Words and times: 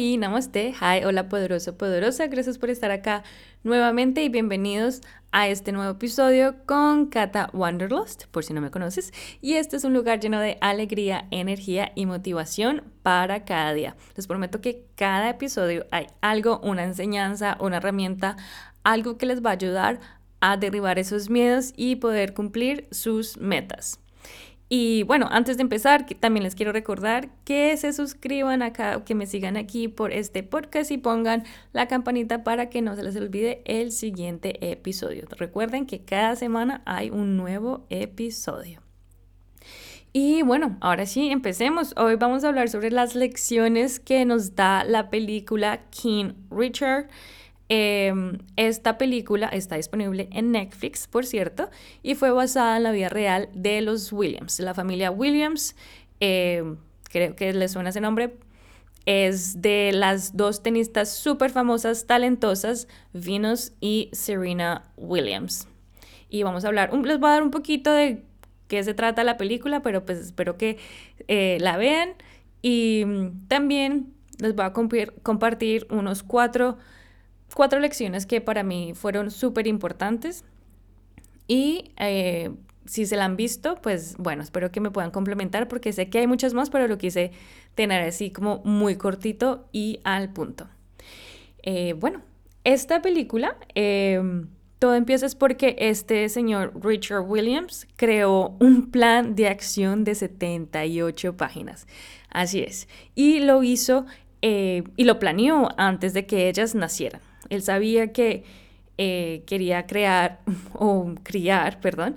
Y 0.00 0.16
namaste, 0.16 0.72
hi, 0.80 1.04
hola 1.04 1.28
poderoso, 1.28 1.76
poderosa, 1.76 2.26
gracias 2.28 2.56
por 2.56 2.70
estar 2.70 2.90
acá 2.90 3.22
nuevamente 3.64 4.22
y 4.22 4.30
bienvenidos 4.30 5.02
a 5.30 5.48
este 5.48 5.72
nuevo 5.72 5.92
episodio 5.92 6.54
con 6.64 7.10
Kata 7.10 7.50
Wanderlust, 7.52 8.24
por 8.30 8.42
si 8.42 8.54
no 8.54 8.62
me 8.62 8.70
conoces. 8.70 9.12
Y 9.42 9.56
este 9.56 9.76
es 9.76 9.84
un 9.84 9.92
lugar 9.92 10.18
lleno 10.18 10.40
de 10.40 10.56
alegría, 10.62 11.26
energía 11.30 11.92
y 11.94 12.06
motivación 12.06 12.82
para 13.02 13.44
cada 13.44 13.74
día. 13.74 13.94
Les 14.16 14.26
prometo 14.26 14.62
que 14.62 14.86
cada 14.94 15.28
episodio 15.28 15.84
hay 15.90 16.06
algo, 16.22 16.60
una 16.60 16.84
enseñanza, 16.84 17.58
una 17.60 17.76
herramienta, 17.76 18.38
algo 18.82 19.18
que 19.18 19.26
les 19.26 19.44
va 19.44 19.50
a 19.50 19.52
ayudar 19.52 20.00
a 20.40 20.56
derribar 20.56 20.98
esos 20.98 21.28
miedos 21.28 21.74
y 21.76 21.96
poder 21.96 22.32
cumplir 22.32 22.88
sus 22.90 23.36
metas. 23.36 24.00
Y 24.72 25.02
bueno, 25.02 25.26
antes 25.32 25.56
de 25.56 25.62
empezar, 25.62 26.06
también 26.20 26.44
les 26.44 26.54
quiero 26.54 26.70
recordar 26.70 27.28
que 27.44 27.76
se 27.76 27.92
suscriban 27.92 28.62
acá, 28.62 29.04
que 29.04 29.16
me 29.16 29.26
sigan 29.26 29.56
aquí 29.56 29.88
por 29.88 30.12
este 30.12 30.44
podcast 30.44 30.92
y 30.92 30.98
pongan 30.98 31.42
la 31.72 31.88
campanita 31.88 32.44
para 32.44 32.70
que 32.70 32.80
no 32.80 32.94
se 32.94 33.02
les 33.02 33.16
olvide 33.16 33.62
el 33.64 33.90
siguiente 33.90 34.70
episodio. 34.70 35.26
Recuerden 35.36 35.86
que 35.86 36.04
cada 36.04 36.36
semana 36.36 36.82
hay 36.86 37.10
un 37.10 37.36
nuevo 37.36 37.84
episodio. 37.90 38.80
Y 40.12 40.42
bueno, 40.42 40.76
ahora 40.80 41.04
sí, 41.04 41.30
empecemos. 41.30 41.92
Hoy 41.96 42.14
vamos 42.14 42.44
a 42.44 42.48
hablar 42.48 42.68
sobre 42.68 42.92
las 42.92 43.16
lecciones 43.16 43.98
que 43.98 44.24
nos 44.24 44.54
da 44.54 44.84
la 44.84 45.10
película 45.10 45.80
King 45.90 46.34
Richard. 46.48 47.08
Em, 47.72 48.38
esta 48.56 48.98
película 48.98 49.46
está 49.46 49.76
disponible 49.76 50.28
en 50.32 50.50
Netflix, 50.50 51.06
por 51.06 51.24
cierto, 51.24 51.70
y 52.02 52.16
fue 52.16 52.32
basada 52.32 52.76
en 52.76 52.82
la 52.82 52.90
vida 52.90 53.08
real 53.08 53.48
de 53.54 53.80
los 53.80 54.12
Williams. 54.12 54.58
La 54.58 54.74
familia 54.74 55.12
Williams, 55.12 55.76
em, 56.18 56.78
creo 57.04 57.36
que 57.36 57.52
les 57.52 57.70
suena 57.70 57.90
ese 57.90 58.00
nombre, 58.00 58.34
es 59.06 59.62
de 59.62 59.92
las 59.94 60.36
dos 60.36 60.64
tenistas 60.64 61.14
súper 61.14 61.52
famosas, 61.52 62.08
talentosas, 62.08 62.88
Venus 63.12 63.72
y 63.80 64.10
Serena 64.12 64.90
Williams. 64.96 65.68
Y 66.28 66.42
vamos 66.42 66.64
a 66.64 66.68
hablar, 66.68 66.92
les 66.92 67.20
voy 67.20 67.30
a 67.30 67.34
dar 67.34 67.44
un 67.44 67.52
poquito 67.52 67.92
de 67.92 68.24
qué 68.66 68.82
se 68.82 68.94
trata 68.94 69.22
la 69.22 69.36
película, 69.36 69.80
pero 69.80 70.04
pues 70.04 70.18
espero 70.18 70.58
que 70.58 70.76
eh, 71.28 71.58
la 71.60 71.76
vean. 71.76 72.14
Y 72.62 73.04
mm, 73.06 73.46
también 73.46 74.12
les 74.38 74.56
voy 74.56 74.64
a 74.64 74.72
compartir 74.72 75.86
unos 75.88 76.24
cuatro 76.24 76.76
cuatro 77.54 77.80
lecciones 77.80 78.26
que 78.26 78.40
para 78.40 78.62
mí 78.62 78.92
fueron 78.94 79.30
súper 79.30 79.66
importantes 79.66 80.44
y 81.46 81.92
eh, 81.96 82.50
si 82.86 83.06
se 83.06 83.16
la 83.16 83.24
han 83.24 83.36
visto, 83.36 83.76
pues 83.76 84.16
bueno, 84.18 84.42
espero 84.42 84.70
que 84.70 84.80
me 84.80 84.90
puedan 84.90 85.10
complementar 85.10 85.68
porque 85.68 85.92
sé 85.92 86.08
que 86.08 86.18
hay 86.18 86.26
muchas 86.26 86.54
más, 86.54 86.70
pero 86.70 86.88
lo 86.88 86.98
quise 86.98 87.32
tener 87.74 88.02
así 88.02 88.30
como 88.30 88.62
muy 88.64 88.96
cortito 88.96 89.68
y 89.72 90.00
al 90.04 90.32
punto. 90.32 90.68
Eh, 91.62 91.94
bueno, 91.94 92.22
esta 92.64 93.02
película, 93.02 93.56
em, 93.74 94.48
todo 94.78 94.94
empieza 94.94 95.26
es 95.26 95.34
porque 95.34 95.76
este 95.78 96.28
señor 96.28 96.72
Richard 96.82 97.22
Williams 97.22 97.86
creó 97.96 98.56
un 98.60 98.90
plan 98.90 99.34
de 99.34 99.48
acción 99.48 100.04
de 100.04 100.14
78 100.14 101.36
páginas. 101.36 101.86
Así 102.30 102.60
es. 102.60 102.88
Y 103.14 103.40
lo 103.40 103.62
hizo 103.62 104.06
eh, 104.42 104.84
y 104.96 105.04
lo 105.04 105.18
planeó 105.18 105.68
antes 105.76 106.14
de 106.14 106.26
que 106.26 106.48
ellas 106.48 106.74
nacieran. 106.74 107.20
Él 107.50 107.62
sabía 107.62 108.12
que 108.12 108.44
eh, 108.98 109.42
quería 109.46 109.86
crear, 109.86 110.40
o 110.74 111.14
criar, 111.22 111.80
perdón, 111.80 112.16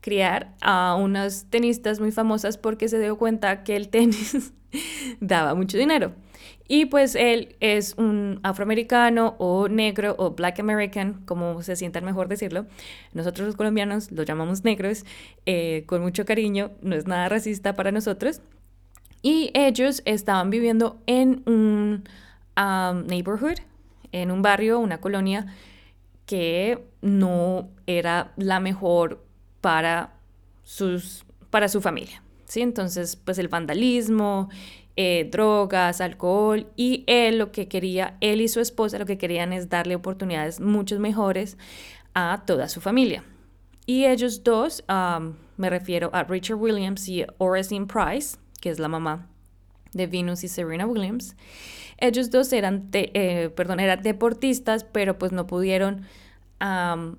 criar 0.00 0.54
a 0.60 0.96
unas 0.96 1.46
tenistas 1.48 1.98
muy 1.98 2.12
famosas 2.12 2.58
porque 2.58 2.88
se 2.88 3.00
dio 3.00 3.16
cuenta 3.16 3.64
que 3.64 3.74
el 3.76 3.88
tenis 3.88 4.52
daba 5.20 5.54
mucho 5.54 5.78
dinero. 5.78 6.12
Y 6.66 6.86
pues 6.86 7.14
él 7.14 7.56
es 7.60 7.94
un 7.98 8.40
afroamericano 8.42 9.36
o 9.38 9.68
negro 9.68 10.14
o 10.18 10.30
black 10.30 10.60
American, 10.60 11.22
como 11.26 11.62
se 11.62 11.76
sientan 11.76 12.04
mejor 12.04 12.28
decirlo. 12.28 12.66
Nosotros 13.12 13.46
los 13.46 13.56
colombianos 13.56 14.10
los 14.10 14.24
llamamos 14.24 14.64
negros 14.64 15.04
eh, 15.44 15.84
con 15.86 16.00
mucho 16.00 16.24
cariño, 16.24 16.70
no 16.80 16.96
es 16.96 17.06
nada 17.06 17.28
racista 17.28 17.74
para 17.74 17.92
nosotros. 17.92 18.40
Y 19.22 19.50
ellos 19.54 20.02
estaban 20.04 20.50
viviendo 20.50 21.00
en 21.06 21.42
un 21.46 22.04
um, 22.56 23.06
neighborhood 23.06 23.58
en 24.14 24.30
un 24.30 24.42
barrio, 24.42 24.78
una 24.78 25.00
colonia 25.00 25.46
que 26.24 26.86
no 27.02 27.68
era 27.86 28.32
la 28.36 28.60
mejor 28.60 29.24
para, 29.60 30.14
sus, 30.62 31.24
para 31.50 31.68
su 31.68 31.80
familia. 31.80 32.22
¿sí? 32.46 32.62
Entonces, 32.62 33.16
pues 33.16 33.38
el 33.38 33.48
vandalismo, 33.48 34.48
eh, 34.96 35.28
drogas, 35.30 36.00
alcohol, 36.00 36.68
y 36.76 37.02
él 37.08 37.38
lo 37.38 37.50
que 37.50 37.66
quería, 37.66 38.16
él 38.20 38.40
y 38.40 38.48
su 38.48 38.60
esposa 38.60 38.98
lo 38.98 39.06
que 39.06 39.18
querían 39.18 39.52
es 39.52 39.68
darle 39.68 39.96
oportunidades 39.96 40.60
mucho 40.60 40.98
mejores 41.00 41.58
a 42.14 42.44
toda 42.46 42.68
su 42.68 42.80
familia. 42.80 43.24
Y 43.84 44.04
ellos 44.04 44.44
dos, 44.44 44.84
me 45.56 45.70
refiero 45.70 46.08
a 46.12 46.22
Richard 46.22 46.56
Williams 46.56 47.08
y 47.08 47.26
Oracene 47.38 47.86
Price, 47.86 48.38
que 48.60 48.70
es 48.70 48.78
la 48.78 48.88
mamá 48.88 49.28
de 49.94 50.06
Venus 50.06 50.44
y 50.44 50.48
Serena 50.48 50.86
Williams, 50.86 51.36
ellos 51.98 52.30
dos 52.30 52.52
eran, 52.52 52.88
eh, 52.92 53.50
perdón, 53.54 53.80
eran 53.80 54.02
deportistas, 54.02 54.84
pero 54.84 55.18
pues 55.18 55.32
no 55.32 55.46
pudieron 55.46 56.02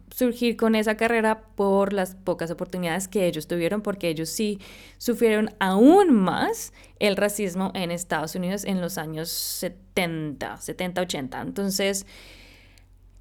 surgir 0.09 0.57
con 0.57 0.73
esa 0.73 0.97
carrera 0.97 1.41
por 1.55 1.93
las 1.93 2.15
pocas 2.15 2.49
oportunidades 2.49 3.07
que 3.07 3.27
ellos 3.27 3.47
tuvieron, 3.47 3.81
porque 3.81 4.09
ellos 4.09 4.29
sí 4.29 4.59
sufrieron 4.97 5.51
aún 5.59 6.15
más 6.15 6.73
el 6.99 7.15
racismo 7.15 7.71
en 7.75 7.91
Estados 7.91 8.33
Unidos 8.33 8.65
en 8.65 8.81
los 8.81 8.97
años 8.97 9.29
70, 9.29 10.57
70, 10.57 11.01
80. 11.01 11.41
Entonces, 11.41 12.07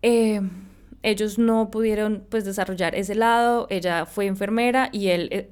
eh, 0.01 0.41
ellos 1.03 1.39
no 1.39 1.71
pudieron 1.71 2.25
pues 2.31 2.47
desarrollar 2.47 2.95
ese 2.95 3.15
lado, 3.15 3.67
ella 3.69 4.07
fue 4.07 4.27
enfermera 4.27 4.89
y 4.93 5.09
él 5.09 5.29
eh, 5.31 5.51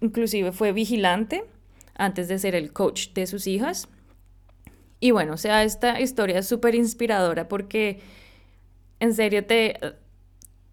inclusive 0.00 0.52
fue 0.52 0.72
vigilante 0.72 1.44
antes 2.00 2.28
de 2.28 2.38
ser 2.38 2.54
el 2.54 2.72
coach 2.72 3.10
de 3.12 3.26
sus 3.26 3.46
hijas. 3.46 3.88
Y 5.00 5.12
bueno, 5.12 5.34
o 5.34 5.36
sea, 5.36 5.64
esta 5.64 6.00
historia 6.00 6.38
es 6.38 6.48
súper 6.48 6.74
inspiradora 6.74 7.46
porque 7.46 8.00
en 9.00 9.14
serio 9.14 9.44
te, 9.44 9.78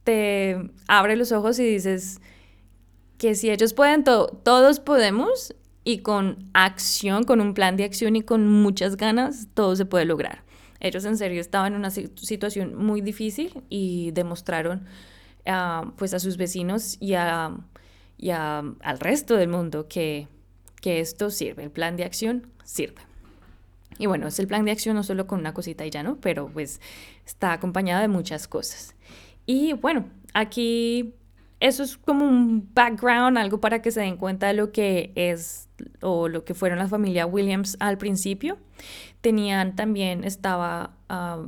te 0.04 0.72
abre 0.88 1.16
los 1.16 1.32
ojos 1.32 1.60
y 1.60 1.66
dices 1.66 2.20
que 3.18 3.36
si 3.36 3.50
ellos 3.50 3.74
pueden, 3.74 4.04
todo, 4.04 4.28
todos 4.28 4.80
podemos 4.80 5.54
y 5.84 6.00
con 6.00 6.50
acción, 6.54 7.24
con 7.24 7.42
un 7.42 7.54
plan 7.54 7.78
de 7.78 7.84
acción 7.84 8.16
y 8.16 8.22
con 8.22 8.48
muchas 8.48 8.96
ganas, 8.96 9.48
todo 9.54 9.76
se 9.76 9.86
puede 9.86 10.06
lograr. 10.06 10.44
Ellos 10.80 11.04
en 11.06 11.18
serio 11.18 11.42
estaban 11.42 11.74
en 11.74 11.80
una 11.80 11.92
situación 11.92 12.76
muy 12.76 13.02
difícil 13.02 13.64
y 13.70 14.12
demostraron 14.12 14.86
uh, 15.46 15.92
pues 15.98 16.14
a 16.14 16.20
sus 16.20 16.38
vecinos 16.38 16.98
y, 17.00 17.16
a, 17.16 17.56
y 18.18 18.30
a, 18.30 18.60
al 18.60 19.00
resto 19.00 19.36
del 19.36 19.48
mundo 19.50 19.88
que, 19.88 20.28
que 20.82 21.00
esto 21.00 21.30
sirve, 21.30 21.64
el 21.64 21.72
plan 21.72 21.98
de 21.98 22.04
acción 22.04 22.48
sirve. 22.64 23.02
Y 24.00 24.06
bueno, 24.06 24.28
es 24.28 24.40
el 24.40 24.48
plan 24.48 24.66
de 24.66 24.72
acción 24.72 24.96
no 24.96 25.04
solo 25.04 25.26
con 25.28 25.40
una 25.40 25.54
cosita 25.54 25.86
y 25.86 25.90
ya, 25.90 26.04
¿no? 26.04 26.18
Pero 26.18 26.50
pues 26.50 26.82
está 27.26 27.54
acompañado 27.54 28.02
de 28.02 28.08
muchas 28.08 28.48
cosas. 28.48 28.96
Y 29.46 29.74
bueno, 29.74 30.06
aquí 30.34 31.16
eso 31.60 31.84
es 31.84 31.98
como 31.98 32.26
un 32.26 32.70
background, 32.74 33.38
algo 33.38 33.60
para 33.60 33.82
que 33.82 33.92
se 33.92 34.02
den 34.02 34.18
cuenta 34.18 34.48
de 34.48 34.54
lo 34.54 34.72
que 34.72 35.12
es 35.16 35.70
o 36.02 36.28
lo 36.28 36.46
que 36.46 36.54
fueron 36.54 36.78
la 36.78 36.88
familia 36.88 37.26
Williams 37.26 37.78
al 37.80 37.98
principio. 37.98 38.58
Tenían 39.22 39.76
también, 39.76 40.24
estaba, 40.24 40.92
ah, 41.10 41.48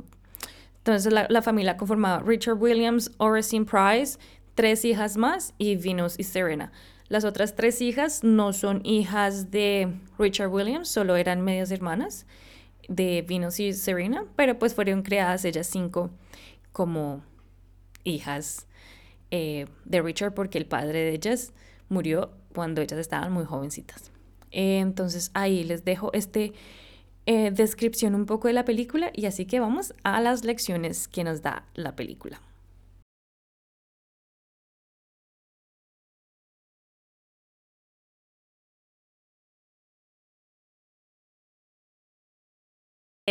entonces 0.78 1.12
la, 1.12 1.42
familia 1.42 1.76
conformaba 1.76 2.22
Richard 2.24 2.56
Williams, 2.56 3.12
Oracene 3.18 3.64
Price, 3.64 4.18
tres 4.54 4.84
hijas 4.84 5.16
más 5.16 5.54
y 5.58 5.76
Venus 5.76 6.16
y 6.18 6.24
Serena. 6.24 6.72
Las 7.10 7.24
otras 7.24 7.56
tres 7.56 7.80
hijas 7.80 8.22
no 8.22 8.52
son 8.52 8.82
hijas 8.84 9.50
de 9.50 9.92
Richard 10.16 10.48
Williams, 10.48 10.88
solo 10.88 11.16
eran 11.16 11.40
medias 11.40 11.72
hermanas 11.72 12.24
de 12.88 13.24
Venus 13.28 13.58
y 13.58 13.72
Serena, 13.72 14.26
pero 14.36 14.60
pues 14.60 14.74
fueron 14.74 15.02
creadas 15.02 15.44
ellas 15.44 15.66
cinco 15.66 16.10
como 16.70 17.24
hijas 18.04 18.68
eh, 19.32 19.66
de 19.84 20.02
Richard 20.02 20.34
porque 20.34 20.58
el 20.58 20.66
padre 20.66 21.00
de 21.00 21.14
ellas 21.14 21.52
murió 21.88 22.30
cuando 22.54 22.80
ellas 22.80 23.00
estaban 23.00 23.32
muy 23.32 23.44
jovencitas. 23.44 24.12
entonces 24.52 25.32
ahí 25.34 25.64
les 25.64 25.84
dejo 25.84 26.12
este 26.12 26.52
eh, 27.26 27.50
descripción 27.50 28.14
un 28.14 28.24
poco 28.24 28.46
de 28.46 28.54
la 28.54 28.64
película 28.64 29.10
y 29.12 29.26
así 29.26 29.46
que 29.46 29.58
vamos 29.58 29.94
a 30.04 30.20
las 30.20 30.44
lecciones 30.44 31.08
que 31.08 31.24
nos 31.24 31.42
da 31.42 31.64
la 31.74 31.96
película. 31.96 32.40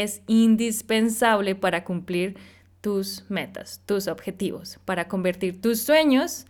Es 0.04 0.22
indispensable 0.28 1.56
para 1.56 1.84
cumplir 1.84 2.38
tus 2.82 3.26
metas, 3.30 3.82
tus 3.86 4.08
objetivos, 4.08 4.80
para 4.86 5.08
convertir 5.08 5.62
tus 5.62 5.82
sueños 5.82 6.46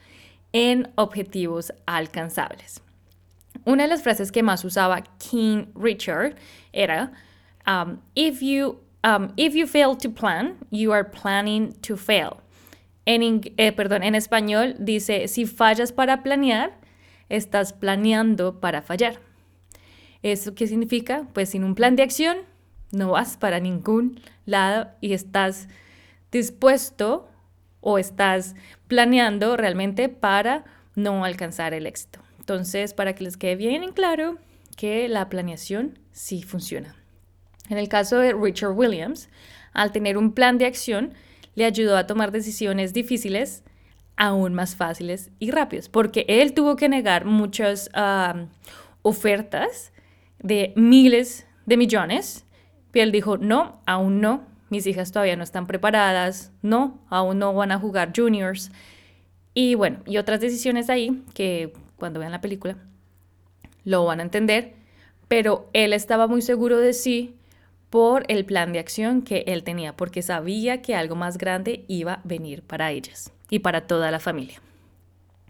en 0.53 0.91
objetivos 0.95 1.73
alcanzables. 1.85 2.81
Una 3.65 3.83
de 3.83 3.89
las 3.89 4.03
frases 4.03 4.31
que 4.31 4.43
más 4.43 4.63
usaba 4.63 5.03
King 5.17 5.65
Richard 5.75 6.35
era, 6.71 7.11
Um, 7.69 8.01
if 8.15 8.41
you 8.41 8.79
um, 9.03 9.31
if 9.37 9.53
you 9.53 9.67
fail 9.67 9.95
to 9.95 10.09
plan, 10.09 10.57
you 10.71 10.91
are 10.91 11.03
planning 11.03 11.73
to 11.81 11.95
fail. 11.95 12.41
En, 13.05 13.21
eh, 13.57 13.71
perdón, 13.71 14.03
en 14.03 14.15
español 14.15 14.75
dice, 14.79 15.27
si 15.27 15.45
fallas 15.45 15.91
para 15.91 16.23
planear, 16.23 16.71
estás 17.29 17.73
planeando 17.73 18.59
para 18.59 18.81
fallar. 18.81 19.19
¿Eso 20.21 20.53
qué 20.53 20.67
significa? 20.67 21.27
Pues 21.33 21.49
sin 21.49 21.63
un 21.63 21.75
plan 21.75 21.95
de 21.95 22.03
acción 22.03 22.37
no 22.91 23.11
vas 23.11 23.37
para 23.37 23.59
ningún 23.59 24.19
lado 24.45 24.89
y 25.01 25.13
estás 25.13 25.67
dispuesto 26.31 27.29
o 27.81 27.97
estás 27.97 28.55
planeando 28.87 29.57
realmente 29.57 30.09
para 30.09 30.65
no 30.95 31.23
alcanzar 31.23 31.73
el 31.73 31.85
éxito. 31.85 32.19
Entonces, 32.39 32.93
para 32.93 33.13
que 33.13 33.23
les 33.23 33.37
quede 33.37 33.55
bien 33.55 33.83
en 33.83 33.91
claro 33.91 34.37
que 34.75 35.07
la 35.07 35.29
planeación 35.29 35.99
sí 36.11 36.41
funciona. 36.41 36.95
En 37.69 37.77
el 37.77 37.87
caso 37.87 38.17
de 38.17 38.33
Richard 38.33 38.71
Williams, 38.71 39.29
al 39.73 39.91
tener 39.91 40.17
un 40.17 40.33
plan 40.33 40.57
de 40.57 40.65
acción, 40.65 41.13
le 41.55 41.65
ayudó 41.65 41.97
a 41.97 42.07
tomar 42.07 42.31
decisiones 42.31 42.93
difíciles 42.93 43.63
aún 44.15 44.53
más 44.53 44.75
fáciles 44.75 45.31
y 45.39 45.51
rápidos, 45.51 45.87
porque 45.87 46.25
él 46.27 46.53
tuvo 46.53 46.75
que 46.75 46.89
negar 46.89 47.25
muchas 47.25 47.89
ofertas 49.01 49.93
de 50.39 50.73
miles 50.75 51.45
de 51.65 51.77
millones. 51.77 52.45
Él 52.93 53.11
dijo, 53.11 53.37
no, 53.37 53.81
aún 53.85 54.21
no, 54.21 54.43
mis 54.69 54.87
hijas 54.87 55.11
todavía 55.11 55.35
no 55.35 55.43
están 55.43 55.67
preparadas, 55.67 56.51
no, 56.61 56.99
aún 57.09 57.39
no 57.39 57.53
van 57.53 57.71
a 57.71 57.79
jugar 57.79 58.13
juniors. 58.15 58.71
Y 59.53 59.75
bueno, 59.75 59.99
y 60.05 60.17
otras 60.17 60.39
decisiones 60.39 60.89
ahí 60.89 61.23
que 61.33 61.73
cuando 61.95 62.19
vean 62.19 62.31
la 62.31 62.41
película 62.41 62.77
lo 63.83 64.05
van 64.05 64.19
a 64.19 64.23
entender, 64.23 64.75
pero 65.27 65.69
él 65.73 65.93
estaba 65.93 66.27
muy 66.27 66.41
seguro 66.41 66.77
de 66.77 66.93
sí 66.93 67.35
por 67.89 68.23
el 68.27 68.45
plan 68.45 68.71
de 68.71 68.79
acción 68.79 69.23
que 69.23 69.43
él 69.47 69.63
tenía, 69.63 69.95
porque 69.95 70.21
sabía 70.21 70.81
que 70.81 70.95
algo 70.95 71.15
más 71.15 71.37
grande 71.37 71.85
iba 71.87 72.13
a 72.13 72.21
venir 72.23 72.61
para 72.61 72.91
ellas 72.91 73.31
y 73.49 73.59
para 73.59 73.87
toda 73.87 74.11
la 74.11 74.19
familia. 74.19 74.61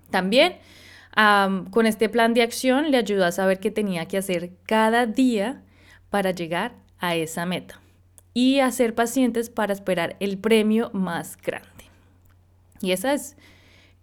También 0.09 0.57
con 1.71 1.85
este 1.85 2.07
plan 2.07 2.33
de 2.33 2.43
acción 2.43 2.91
le 2.91 2.97
ayudó 2.97 3.25
a 3.25 3.31
saber 3.33 3.59
qué 3.59 3.71
tenía 3.71 4.05
que 4.05 4.17
hacer 4.17 4.51
cada 4.65 5.05
día 5.05 5.61
para 6.09 6.31
llegar 6.31 6.73
a 6.99 7.15
esa 7.15 7.45
meta 7.45 7.81
y 8.33 8.59
a 8.59 8.71
ser 8.71 8.95
pacientes 8.95 9.49
para 9.49 9.73
esperar 9.73 10.15
el 10.19 10.37
premio 10.37 10.91
más 10.93 11.37
grande. 11.37 11.67
Y 12.81 12.91
esa 12.91 13.13
es 13.13 13.35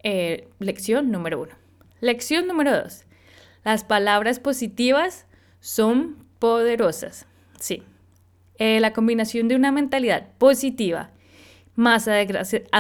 eh, 0.03 0.49
lección 0.59 1.11
número 1.11 1.41
uno. 1.41 1.55
Lección 2.01 2.47
número 2.47 2.73
dos. 2.83 3.05
Las 3.65 3.85
palabras 3.85 4.39
positivas 4.41 5.27
son 5.61 6.17
poderosas. 6.39 7.27
Sí. 7.59 7.83
Eh, 8.59 8.81
la 8.81 8.93
combinación 8.93 9.49
de 9.49 9.57
una 9.57 9.73
mentalidad 9.73 10.29
positiva 10.39 11.11
más, 11.75 12.09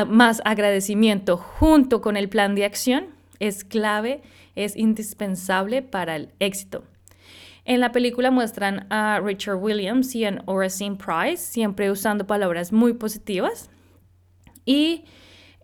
más 0.09 0.43
agradecimiento 0.45 1.37
junto 1.37 2.01
con 2.01 2.17
el 2.17 2.29
plan 2.29 2.55
de 2.55 2.65
acción 2.65 3.09
es 3.41 3.65
clave, 3.65 4.23
es 4.55 4.77
indispensable 4.77 5.83
para 5.83 6.17
el 6.17 6.31
éxito. 6.39 6.85
En 7.67 7.81
la 7.81 7.91
película 7.91 8.31
muestran 8.31 8.87
a 8.91 9.21
Richard 9.21 9.57
Williams 9.57 10.15
y 10.15 10.25
a 10.25 10.41
Oracene 10.47 10.97
Price 10.97 11.39
siempre 11.39 11.91
usando 11.91 12.25
palabras 12.25 12.73
muy 12.73 12.93
positivas 12.93 13.69
y 14.65 15.05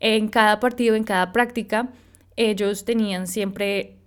en 0.01 0.27
cada 0.27 0.59
partido, 0.59 0.97
en 0.97 1.05
cada 1.05 1.31
práctica, 1.31 1.91
ellos 2.35 2.85
tenían 2.85 3.29
siempre 3.29 3.99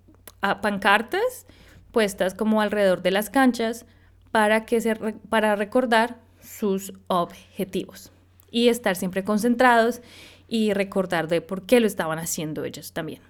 ah, 0.42 0.60
pancartas 0.60 1.46
puestas 1.90 2.34
como 2.34 2.60
alrededor 2.60 3.00
de 3.00 3.12
las 3.12 3.30
canchas 3.30 3.86
para, 4.30 4.66
que 4.66 4.82
se, 4.82 4.94
para 4.94 5.56
recordar 5.56 6.18
sus 6.38 6.92
objetivos 7.06 8.12
y 8.50 8.68
estar 8.68 8.96
siempre 8.96 9.24
concentrados 9.24 10.02
y 10.48 10.74
recordar 10.74 11.28
de 11.28 11.40
por 11.40 11.64
qué 11.64 11.80
lo 11.80 11.86
estaban 11.86 12.18
haciendo 12.18 12.66
ellos 12.66 12.92
también. 12.92 13.22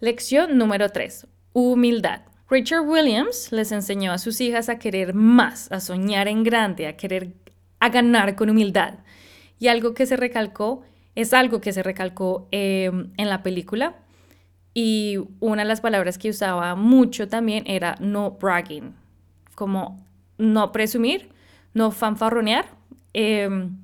Lección 0.00 0.56
número 0.56 0.88
3. 0.88 1.26
Humildad. 1.52 2.29
Richard 2.50 2.82
Williams 2.82 3.52
les 3.52 3.72
enseñó 3.72 4.12
a 4.12 4.18
sus 4.18 4.40
hijas 4.40 4.68
a 4.68 4.78
querer 4.78 5.14
más, 5.14 5.70
a 5.70 5.80
soñar 5.80 6.28
en 6.28 6.42
grande, 6.42 6.86
a 6.86 6.96
querer 6.96 7.34
a 7.78 7.88
ganar 7.88 8.34
con 8.34 8.50
humildad. 8.50 8.94
Y 9.58 9.68
algo 9.68 9.94
que 9.94 10.06
se 10.06 10.16
recalcó, 10.16 10.82
es 11.14 11.32
algo 11.32 11.60
que 11.60 11.72
se 11.72 11.82
recalcó 11.82 12.48
em, 12.50 13.12
en 13.16 13.28
la 13.28 13.42
película. 13.42 13.96
Y 14.74 15.18
una 15.40 15.62
de 15.62 15.68
las 15.68 15.80
palabras 15.80 16.18
que 16.18 16.30
usaba 16.30 16.74
mucho 16.74 17.28
también 17.28 17.64
era 17.66 17.96
no 18.00 18.32
bragging, 18.32 18.94
como 19.54 20.04
no 20.38 20.72
presumir, 20.72 21.30
no 21.72 21.90
fanfarronear, 21.90 22.66
Em, 23.12 23.76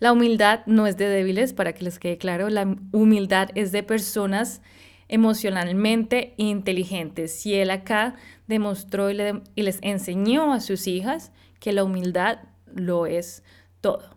la 0.00 0.12
humildad 0.12 0.60
no 0.66 0.86
es 0.86 0.96
de 0.96 1.08
débiles, 1.08 1.52
para 1.52 1.72
que 1.72 1.84
les 1.84 1.98
quede 1.98 2.18
claro, 2.18 2.48
la 2.50 2.76
humildad 2.92 3.50
es 3.54 3.72
de 3.72 3.82
personas 3.82 4.60
emocionalmente 5.08 6.34
inteligentes. 6.36 7.44
Y 7.46 7.54
él 7.54 7.70
acá 7.70 8.16
demostró 8.46 9.10
y, 9.10 9.14
les 9.56 9.78
enseñó 9.82 10.52
a 10.52 10.60
sus 10.60 10.86
hijas 10.86 11.32
que 11.60 11.72
la 11.72 11.84
humildad 11.84 12.38
lo 12.74 13.06
es 13.06 13.42
todo, 13.80 14.16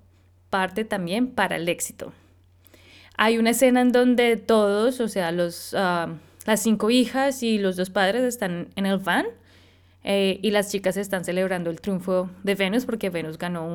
parte 0.50 0.86
también 0.86 1.28
para 1.28 1.56
el 1.56 1.70
éxito. 1.70 2.14
Hay 3.18 3.38
una 3.38 3.52
escena 3.52 3.82
en 3.82 3.92
donde 3.92 4.38
todos, 4.38 5.00
o 5.00 5.08
sea, 5.08 5.32
los, 5.32 5.74
ah, 5.76 6.14
las 6.46 6.62
cinco 6.62 6.90
hijas 6.90 7.44
y 7.44 7.58
los 7.58 7.76
dos 7.76 7.90
padres 7.90 8.24
están 8.24 8.70
en 8.76 8.86
el 8.86 8.98
van 8.98 9.26
eh, 10.04 10.40
y 10.42 10.52
las 10.52 10.72
chicas 10.72 10.98
están 10.98 11.24
celebrando 11.24 11.70
el 11.70 11.80
triunfo 11.80 12.30
de 12.44 12.56
Venus 12.56 12.86
porque 12.86 13.10
Venus 13.10 13.38
ganó 13.38 13.66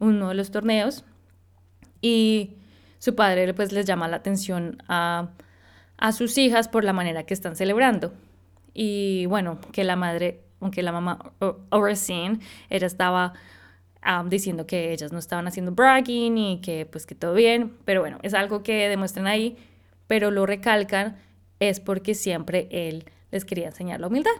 uno 0.00 0.28
de 0.28 0.34
los 0.34 0.50
torneos 0.50 1.04
y 2.00 2.50
su 2.98 3.14
padre 3.14 3.54
pues 3.54 3.70
les 3.72 3.86
llama 3.86 4.08
la 4.08 4.16
atención 4.16 4.82
a, 4.88 5.30
sus 6.12 6.38
hijas 6.38 6.68
por 6.68 6.84
la 6.84 6.92
manera 6.92 7.24
que 7.24 7.34
están 7.34 7.56
celebrando. 7.56 8.12
Y 8.72 9.26
bueno, 9.26 9.58
que 9.72 9.84
la 9.84 9.96
madre, 9.96 10.40
aunque 10.60 10.82
la 10.82 10.92
mamá 10.92 11.32
Oracene, 11.70 12.40
ella 12.70 12.86
estaba 12.86 13.34
diciendo 14.26 14.66
que 14.66 14.92
ellas 14.92 15.12
no 15.12 15.18
estaban 15.18 15.46
haciendo 15.46 15.72
bragging 15.72 16.36
y 16.36 16.60
que 16.60 16.84
pues 16.84 17.06
que 17.06 17.14
todo 17.14 17.32
bien, 17.32 17.72
pero 17.84 18.02
bueno, 18.02 18.18
es 18.22 18.34
algo 18.34 18.62
que 18.62 18.88
demuestran 18.88 19.26
ahí, 19.26 19.56
pero 20.06 20.30
lo 20.30 20.44
recalcan 20.44 21.16
es 21.58 21.80
porque 21.80 22.14
siempre 22.14 22.68
él 22.70 23.06
les 23.30 23.44
quería 23.44 23.68
enseñar 23.68 24.00
la 24.00 24.08
humildad. 24.08 24.32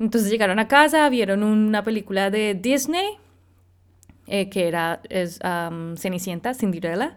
Entonces 0.00 0.30
llegaron 0.30 0.58
a 0.58 0.66
casa, 0.66 1.08
vieron 1.08 1.44
una 1.44 1.84
película 1.84 2.30
de 2.30 2.54
Disney, 2.54 3.18
eh, 4.26 4.48
que 4.48 4.66
era 4.66 5.00
es, 5.08 5.38
Cenicienta, 5.96 6.54
Cinderella, 6.54 7.16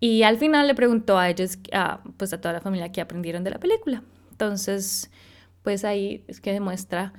y 0.00 0.22
al 0.22 0.38
final 0.38 0.66
le 0.66 0.74
preguntó 0.74 1.18
a 1.18 1.28
ellos, 1.28 1.58
pues 2.16 2.32
a 2.32 2.40
toda 2.40 2.54
la 2.54 2.60
familia, 2.60 2.92
qué 2.92 3.00
aprendieron 3.00 3.44
de 3.44 3.50
la 3.50 3.58
película. 3.58 4.02
Entonces, 4.30 5.10
pues 5.62 5.84
ahí 5.84 6.24
es 6.28 6.40
que 6.40 6.52
demuestra 6.52 7.12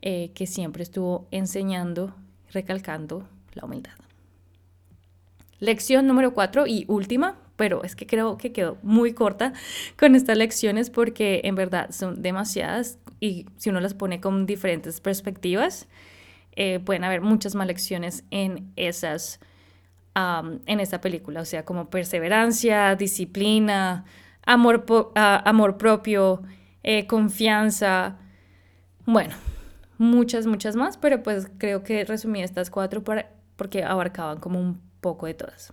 eh, 0.00 0.32
que 0.34 0.46
siempre 0.46 0.82
estuvo 0.82 1.28
enseñando, 1.30 2.14
recalcando 2.52 3.28
la 3.54 3.64
humildad. 3.64 3.94
Lección 5.60 6.06
número 6.06 6.34
cuatro 6.34 6.66
y 6.66 6.84
última, 6.88 7.38
pero 7.56 7.84
es 7.84 7.94
que 7.96 8.06
creo 8.06 8.36
que 8.36 8.52
quedó 8.52 8.78
muy 8.82 9.12
corta 9.12 9.52
con 9.98 10.14
estas 10.14 10.36
lecciones 10.36 10.90
porque 10.90 11.42
en 11.44 11.54
verdad 11.54 11.90
son 11.90 12.22
demasiadas 12.22 12.98
y 13.20 13.46
si 13.56 13.70
uno 13.70 13.80
las 13.80 13.94
pone 13.94 14.20
con 14.20 14.46
diferentes 14.46 15.00
perspectivas, 15.00 15.86
eh, 16.56 16.80
pueden 16.80 17.04
haber 17.04 17.20
muchas 17.20 17.54
más 17.54 17.66
lecciones 17.66 18.24
en 18.30 18.72
esas, 18.76 19.40
en 20.14 20.80
esa 20.80 21.00
película, 21.00 21.40
o 21.40 21.44
sea, 21.44 21.64
como 21.64 21.90
perseverancia, 21.90 22.94
disciplina, 22.94 24.04
amor, 24.46 24.84
amor 25.14 25.76
propio, 25.76 26.42
eh, 26.82 27.06
confianza, 27.06 28.18
bueno, 29.06 29.34
muchas, 29.98 30.46
muchas 30.46 30.76
más, 30.76 30.96
pero 30.96 31.22
pues 31.22 31.48
creo 31.58 31.82
que 31.82 32.04
resumí 32.04 32.42
estas 32.42 32.70
cuatro 32.70 33.02
para, 33.02 33.30
porque 33.56 33.82
abarcaban 33.82 34.38
como 34.38 34.60
un 34.60 34.80
poco 35.00 35.26
de 35.26 35.34
todas. 35.34 35.72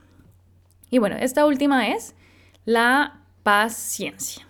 Y 0.89 0.97
bueno, 0.97 1.15
esta 1.19 1.45
última 1.45 1.89
es 1.89 2.15
la 2.65 3.21
paciencia. 3.43 4.45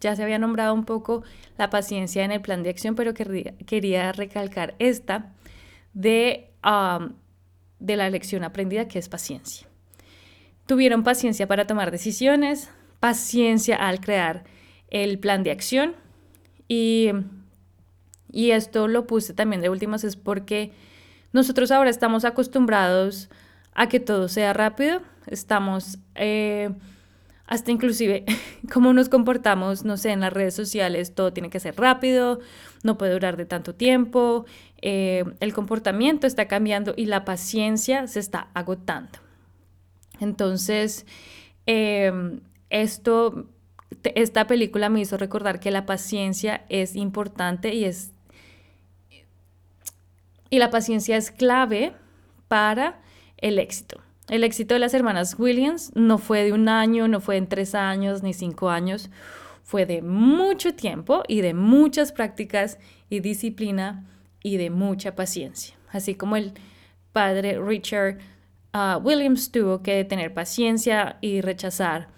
Ya 0.00 0.16
se 0.16 0.22
había 0.22 0.38
nombrado 0.38 0.74
un 0.74 0.84
poco 0.84 1.22
la 1.56 1.70
paciencia 1.70 2.24
en 2.24 2.32
el 2.32 2.40
plan 2.40 2.62
de 2.62 2.70
acción, 2.70 2.94
pero 2.94 3.14
quería, 3.14 4.12
recalcar 4.12 4.74
esta 4.78 5.32
de, 5.94 6.50
de 7.84 7.96
la 7.96 8.10
lección 8.10 8.44
aprendida, 8.44 8.88
que 8.88 8.98
es 8.98 9.08
paciencia. 9.08 9.66
Tuvieron 10.66 11.04
paciencia 11.04 11.46
para 11.46 11.66
tomar 11.66 11.90
decisiones, 11.90 12.70
paciencia 13.00 13.76
al 13.76 14.00
crear 14.00 14.44
el 14.88 15.18
plan 15.18 15.42
de 15.42 15.50
acción. 15.50 15.94
Y, 16.66 17.10
y 18.32 18.52
esto 18.52 18.88
lo 18.88 19.06
puse 19.06 19.34
también 19.34 19.60
de 19.60 19.68
últimas 19.68 20.04
es 20.04 20.16
porque 20.16 20.72
nosotros 21.32 21.70
ahora 21.70 21.90
estamos 21.90 22.24
acostumbrados 22.24 23.28
a 23.74 23.88
que 23.88 24.00
todo 24.00 24.28
sea 24.28 24.52
rápido, 24.52 25.02
estamos... 25.26 25.98
Eh, 26.14 26.70
hasta 27.46 27.70
inclusive 27.70 28.24
cómo 28.72 28.92
nos 28.92 29.08
comportamos, 29.08 29.84
no 29.84 29.96
sé, 29.96 30.12
en 30.12 30.20
las 30.20 30.32
redes 30.32 30.54
sociales, 30.54 31.14
todo 31.14 31.32
tiene 31.32 31.50
que 31.50 31.60
ser 31.60 31.76
rápido, 31.76 32.40
no 32.82 32.96
puede 32.96 33.12
durar 33.12 33.36
de 33.36 33.44
tanto 33.44 33.74
tiempo, 33.74 34.46
eh, 34.86 35.24
el 35.40 35.54
comportamiento 35.54 36.26
está 36.26 36.46
cambiando 36.46 36.92
y 36.94 37.06
la 37.06 37.24
paciencia 37.24 38.06
se 38.06 38.20
está 38.20 38.48
agotando. 38.52 39.18
Entonces, 40.20 41.06
em, 41.64 42.40
esto, 42.68 43.48
esta 44.02 44.46
película 44.46 44.90
me 44.90 45.00
hizo 45.00 45.16
recordar 45.16 45.58
que 45.58 45.70
la 45.70 45.86
paciencia 45.86 46.66
es 46.68 46.96
importante 46.96 47.74
y 47.74 47.86
es... 47.86 48.12
Y 50.50 50.58
la 50.58 50.68
paciencia 50.68 51.16
es 51.16 51.30
clave 51.30 51.94
para 52.46 53.00
el 53.38 53.58
éxito. 53.58 54.02
El 54.28 54.44
éxito 54.44 54.74
de 54.74 54.80
las 54.80 54.92
hermanas 54.92 55.36
Williams 55.38 55.92
no 55.94 56.18
fue 56.18 56.44
de 56.44 56.52
un 56.52 56.68
año, 56.68 57.08
no 57.08 57.22
fue 57.22 57.38
en 57.38 57.46
tres 57.46 57.74
años 57.74 58.22
ni 58.22 58.34
cinco 58.34 58.68
años, 58.68 59.08
fue 59.62 59.86
de 59.86 60.02
mucho 60.02 60.74
tiempo 60.74 61.22
y 61.26 61.40
de 61.40 61.54
muchas 61.54 62.12
prácticas 62.12 62.78
y 63.08 63.20
disciplina 63.20 64.04
y 64.44 64.58
de 64.58 64.70
mucha 64.70 65.16
paciencia. 65.16 65.74
Así 65.90 66.14
como 66.14 66.36
el 66.36 66.52
padre 67.12 67.58
Richard 67.58 68.18
uh, 68.74 68.98
Williams 68.98 69.50
tuvo 69.50 69.82
que 69.82 70.04
tener 70.04 70.34
paciencia 70.34 71.16
y 71.20 71.40
rechazar 71.40 72.08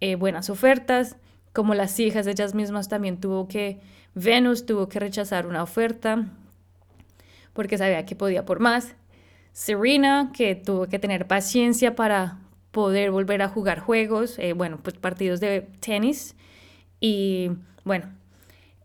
eh, 0.00 0.14
buenas 0.14 0.48
ofertas, 0.48 1.16
como 1.52 1.74
las 1.74 1.98
hijas 1.98 2.26
ellas 2.26 2.54
mismas 2.54 2.88
también 2.88 3.18
tuvo 3.18 3.48
que, 3.48 3.80
Venus 4.14 4.64
tuvo 4.64 4.88
que 4.88 5.00
rechazar 5.00 5.46
una 5.46 5.62
oferta 5.62 6.26
porque 7.52 7.78
sabía 7.78 8.06
que 8.06 8.14
podía 8.14 8.44
por 8.46 8.60
más. 8.60 8.94
Serena, 9.52 10.30
que 10.32 10.54
tuvo 10.54 10.86
que 10.86 10.98
tener 10.98 11.26
paciencia 11.26 11.96
para 11.96 12.38
poder 12.70 13.10
volver 13.10 13.42
a 13.42 13.48
jugar 13.48 13.80
juegos, 13.80 14.38
eh, 14.38 14.52
bueno, 14.52 14.78
pues 14.82 14.96
partidos 14.96 15.40
de 15.40 15.62
tenis. 15.80 16.36
Y 17.00 17.50
bueno, 17.84 18.12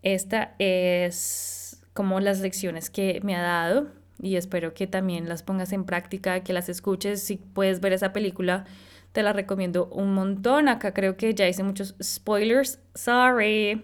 esta 0.01 0.55
es 0.57 1.60
como 1.93 2.19
las 2.19 2.39
lecciones 2.39 2.89
que 2.89 3.19
me 3.23 3.35
ha 3.35 3.41
dado 3.41 3.87
y 4.21 4.35
espero 4.35 4.73
que 4.73 4.87
también 4.87 5.27
las 5.27 5.41
pongas 5.43 5.73
en 5.73 5.83
práctica, 5.83 6.41
que 6.41 6.53
las 6.53 6.69
escuches. 6.69 7.23
Si 7.23 7.37
puedes 7.37 7.81
ver 7.81 7.93
esa 7.93 8.13
película, 8.13 8.65
te 9.13 9.23
la 9.23 9.33
recomiendo 9.33 9.87
un 9.87 10.13
montón. 10.13 10.67
Acá 10.67 10.93
creo 10.93 11.17
que 11.17 11.33
ya 11.33 11.47
hice 11.47 11.63
muchos 11.63 11.95
spoilers, 12.01 12.79
sorry. 12.93 13.83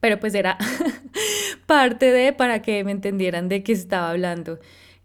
Pero 0.00 0.20
pues 0.20 0.34
era 0.34 0.58
parte 1.66 2.12
de 2.12 2.32
para 2.32 2.60
que 2.60 2.84
me 2.84 2.92
entendieran 2.92 3.48
de 3.48 3.62
qué 3.62 3.72
estaba 3.72 4.10
hablando. 4.10 4.58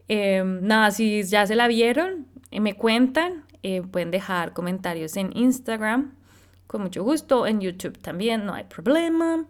Em, 0.08 0.62
nada, 0.62 0.92
si 0.92 1.24
ya 1.24 1.48
se 1.48 1.56
la 1.56 1.68
vieron, 1.68 2.28
eh, 2.52 2.60
me 2.60 2.76
cuentan, 2.76 3.46
eh, 3.64 3.82
pueden 3.82 4.12
dejar 4.12 4.54
comentarios 4.54 5.18
en 5.18 5.36
Instagram, 5.36 6.14
con 6.68 6.82
mucho 6.82 7.04
gusto, 7.04 7.48
en 7.48 7.62
YouTube 7.62 7.98
también, 8.00 8.46
no 8.46 8.54
hay 8.54 8.66
problema. 8.66 9.46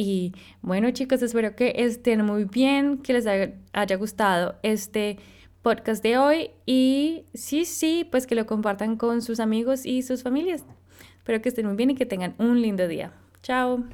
Y 0.00 0.32
bueno 0.62 0.90
chicos, 0.92 1.20
espero 1.20 1.54
que 1.54 1.74
estén 1.76 2.24
muy 2.24 2.44
bien, 2.44 2.96
que 3.02 3.12
les 3.12 3.26
haya, 3.26 3.96
gustado 3.98 4.54
este 4.62 5.18
podcast 5.60 6.02
de 6.02 6.16
hoy 6.16 6.52
y 6.64 7.26
sí, 7.34 7.66
sí, 7.66 8.08
pues 8.10 8.26
que 8.26 8.34
lo 8.34 8.46
compartan 8.46 8.96
con 8.96 9.20
sus 9.20 9.40
amigos 9.40 9.84
y 9.84 10.00
sus 10.00 10.22
familias. 10.22 10.64
Espero 11.18 11.42
que 11.42 11.50
estén 11.50 11.66
muy 11.66 11.76
bien 11.76 11.90
y 11.90 11.96
que 11.96 12.06
tengan 12.06 12.34
un 12.38 12.62
lindo 12.62 12.88
día. 12.88 13.12
Chao. 13.42 13.84